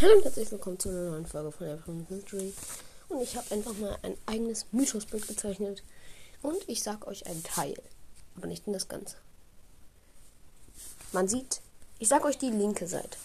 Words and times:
Hallo 0.00 0.14
und 0.14 0.22
herzlich 0.22 0.52
willkommen 0.52 0.78
zu 0.78 0.90
einer 0.90 1.10
neuen 1.10 1.26
Folge 1.26 1.50
von 1.50 1.66
Everything 1.66 2.06
Mystery. 2.08 2.54
Und 3.08 3.20
ich 3.20 3.34
habe 3.36 3.50
einfach 3.50 3.72
mal 3.78 3.98
ein 4.02 4.16
eigenes 4.26 4.66
Mythosbild 4.70 5.26
gezeichnet. 5.26 5.82
Und 6.40 6.56
ich 6.68 6.84
sag 6.84 7.08
euch 7.08 7.26
einen 7.26 7.42
Teil, 7.42 7.74
aber 8.36 8.46
nicht 8.46 8.68
in 8.68 8.74
das 8.74 8.86
Ganze. 8.86 9.16
Man 11.10 11.26
sieht, 11.26 11.62
ich 11.98 12.06
sag 12.06 12.24
euch 12.24 12.38
die 12.38 12.50
linke 12.50 12.86
Seite. 12.86 13.18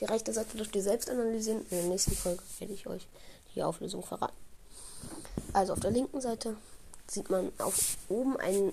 Die 0.00 0.06
rechte 0.06 0.32
Seite 0.32 0.56
dürft 0.56 0.74
ihr 0.74 0.82
selbst 0.82 1.10
analysieren. 1.10 1.60
In 1.68 1.76
der 1.76 1.88
nächsten 1.88 2.16
Folge 2.16 2.42
werde 2.58 2.72
ich 2.72 2.86
euch 2.86 3.06
die 3.54 3.62
Auflösung 3.62 4.02
verraten. 4.02 4.32
Also 5.52 5.74
auf 5.74 5.80
der 5.80 5.90
linken 5.90 6.22
Seite 6.22 6.56
sieht 7.06 7.28
man 7.28 7.52
auf 7.58 7.98
oben 8.08 8.38
einen 8.38 8.72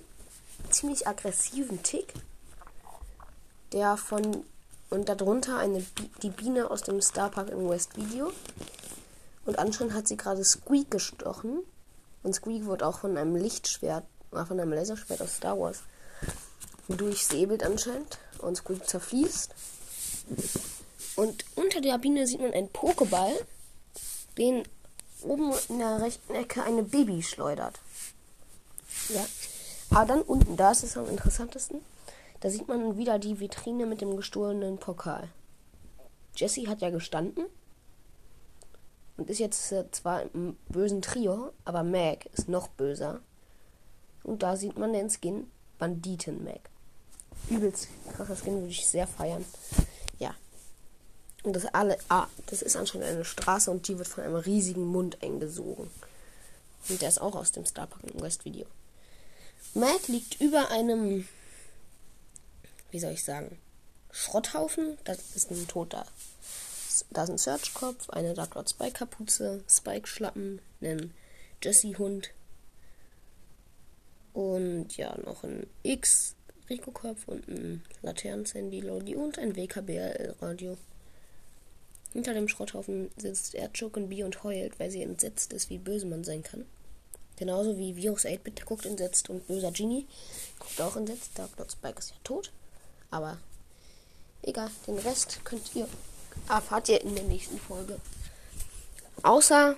ziemlich 0.70 1.06
aggressiven 1.06 1.84
Tick, 1.84 2.14
der 3.74 3.98
von 3.98 4.46
und 4.90 5.10
darunter 5.10 5.58
eine 5.58 5.80
Bi 5.80 6.10
die 6.22 6.30
Biene 6.30 6.70
aus 6.70 6.82
dem 6.82 7.02
Starpark 7.02 7.50
in 7.50 7.70
West 7.70 7.96
Video. 7.96 8.32
Und 9.46 9.60
anscheinend 9.60 9.94
hat 9.94 10.08
sie 10.08 10.18
gerade 10.18 10.44
Squeak 10.44 10.92
gestochen. 10.92 11.60
Und 12.24 12.34
Squeak 12.34 12.66
wird 12.66 12.84
auch 12.84 13.00
von 13.00 13.18
einem 13.18 13.36
Lichtschwert, 13.36 14.04
äh, 14.32 14.46
von 14.46 14.60
einem 14.60 14.74
Laserschwert 14.74 15.22
aus 15.22 15.38
Star 15.38 15.60
Wars 15.60 15.80
durchsäbelt 16.88 17.64
anscheinend. 17.64 18.18
Und 18.40 18.58
Squeak 18.58 18.88
zerfließt. 18.88 19.54
Und 21.16 21.46
unter 21.56 21.82
der 21.82 21.98
Biene 21.98 22.26
sieht 22.28 22.42
man 22.42 22.54
einen 22.54 22.70
Pokéball, 22.70 23.34
den 24.38 24.64
oben 25.22 25.54
in 25.68 25.80
der 25.80 26.02
rechten 26.02 26.34
Ecke 26.34 26.64
eine 26.64 26.84
Baby 26.84 27.22
schleudert. 27.24 27.80
Ja. 29.10 29.26
Aber 29.92 30.06
dann 30.06 30.22
unten, 30.22 30.56
da 30.56 30.72
ist 30.72 30.84
es 30.84 30.98
am 30.98 31.10
interessantesten. 31.10 31.82
Da 32.40 32.50
sieht 32.50 32.68
man 32.68 32.98
wieder 32.98 33.20
die 33.20 33.40
Vitrine 33.40 33.86
mit 33.86 34.02
dem 34.02 34.16
gestohlenen 34.16 34.78
Pokal. 34.78 35.30
Jesse 36.36 36.68
hat 36.68 36.82
ja 36.82 36.90
gestanden 36.90 37.46
und 39.18 39.30
ist 39.30 39.40
jetzt 39.40 39.72
äh, 39.72 39.86
zwar 39.92 40.24
im 40.34 40.56
bösen 40.70 41.02
Trio, 41.02 41.52
aber 41.66 41.84
Meg 41.84 42.30
ist 42.34 42.48
noch 42.48 42.70
böser. 42.70 43.20
Und 44.24 44.44
da 44.44 44.56
sieht 44.56 44.78
man 44.78 44.94
den 44.94 45.10
Skin 45.10 45.50
Banditen 45.78 46.44
Meg. 46.44 46.62
Übelst 47.50 47.88
krasser 48.14 48.36
Skin, 48.36 48.56
würde 48.56 48.70
ich 48.70 48.88
sehr 48.88 49.08
feiern. 49.08 49.46
Ja. 50.20 50.34
Und 51.44 51.56
das 51.56 51.66
alle. 51.66 51.98
Ah, 52.10 52.28
das 52.48 52.62
ist 52.62 52.76
anscheinend 52.76 53.08
eine 53.08 53.26
Straße 53.26 53.70
und 53.72 53.88
die 53.88 53.98
wird 53.98 54.08
von 54.08 54.24
einem 54.24 54.36
riesigen 54.36 54.86
Mund 54.86 55.22
eingesogen. 55.22 55.90
Und 56.88 57.02
der 57.02 57.10
ist 57.10 57.22
auch 57.22 57.36
aus 57.36 57.52
dem 57.52 57.66
Starpark 57.66 58.04
im 58.14 58.22
West 58.22 58.46
Video. 58.46 58.66
Meg 59.74 60.08
liegt 60.08 60.40
über 60.40 60.70
einem 60.72 61.28
wie 62.92 63.00
soll 63.00 63.14
ich 63.14 63.24
sagen, 63.24 63.58
Schrotthaufen. 64.12 64.98
Das 65.04 65.36
ist 65.36 65.52
ein 65.52 65.68
toter. 65.68 66.06
Da 67.12 67.24
ist 67.24 67.30
ein 67.30 67.38
Searchkopf, 67.38 68.10
eine 68.10 68.34
Dark 68.34 68.56
Lord 68.56 68.70
Spike 68.70 68.92
Kapuze, 69.00 69.64
Spike 69.70 70.08
Schlappen, 70.08 70.62
ein 70.82 71.14
Jesse 71.62 71.98
Hund 71.98 72.32
und 74.34 74.96
ja 74.98 75.18
noch 75.26 75.44
ein 75.44 75.68
X 75.84 76.36
Rico 76.70 76.92
Kopf 76.92 77.28
und 77.28 77.48
ein 77.48 77.84
Laternen-Sandy 78.02 78.82
Lodi 78.82 79.16
und 79.16 79.40
ein 79.40 79.56
WKBL 79.56 80.36
Radio. 80.42 80.78
Hinter 82.14 82.34
dem 82.34 82.48
Schrotthaufen 82.48 83.12
sitzt 83.18 83.54
B 83.54 84.24
und 84.24 84.44
heult, 84.44 84.80
weil 84.80 84.92
sie 84.92 85.04
entsetzt 85.04 85.54
ist, 85.54 85.70
wie 85.70 85.78
böse 85.78 86.06
man 86.06 86.24
sein 86.24 86.44
kann. 86.44 86.66
Genauso 87.38 87.78
wie 87.78 87.96
Virus 87.96 88.26
8-Bit, 88.26 88.60
der 88.60 88.66
guckt 88.66 88.86
entsetzt 88.86 89.30
und 89.30 89.48
böser 89.48 89.72
Genie 89.72 90.06
guckt 90.60 90.82
auch 90.82 90.96
entsetzt. 90.96 91.32
Dark 91.36 91.58
Lord 91.58 91.72
Spike 91.72 92.00
ist 92.00 92.10
ja 92.10 92.16
tot. 92.24 92.52
Aber 93.12 93.38
egal, 94.42 94.70
den 94.88 95.00
Rest 95.00 95.40
könnt 95.44 95.76
ihr 95.76 95.88
erfahrt 96.48 96.90
ihr 96.90 97.02
in 97.02 97.16
der 97.16 97.24
nächsten 97.26 97.60
Folge. 97.60 98.00
Außer 99.24 99.76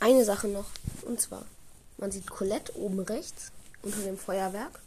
eine 0.00 0.24
Sache 0.24 0.48
noch. 0.48 0.66
Und 1.02 1.20
zwar, 1.20 1.44
man 1.98 2.10
sieht 2.10 2.30
Colette 2.30 2.76
oben 2.76 3.00
rechts 3.00 3.52
unter 3.82 4.00
dem 4.00 4.16
Feuerwerk. 4.16 4.80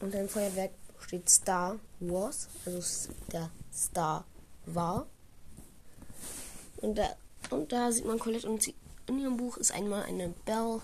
Unter 0.00 0.18
dem 0.18 0.28
Feuerwerk 0.28 0.72
steht 1.00 1.28
Star 1.28 1.78
Wars, 2.00 2.48
also 2.66 3.10
der 3.32 3.50
Star 3.72 4.24
war. 4.66 5.06
Und 6.78 6.96
da, 6.96 7.14
und 7.50 7.72
da 7.72 7.92
sieht 7.92 8.04
man 8.04 8.18
Colette 8.18 8.48
und 8.48 8.62
sie, 8.62 8.74
in 9.06 9.20
ihrem 9.20 9.36
Buch 9.36 9.56
ist 9.58 9.72
einmal 9.72 10.02
eine 10.04 10.28
Bell 10.44 10.80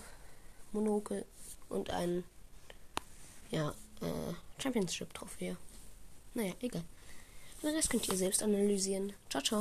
Monokel 0.73 1.25
und 1.69 1.91
ein 1.91 2.25
ja, 3.51 3.75
äh, 4.03 4.63
Championship-Trophäe. 4.63 5.57
Naja, 6.35 6.53
egal. 6.61 6.85
Den 7.63 7.75
Rest 7.75 7.91
könnt 7.91 8.09
ihr 8.09 8.17
selbst 8.17 8.43
analysieren. 8.43 9.13
Ciao, 9.29 9.43
ciao. 9.43 9.59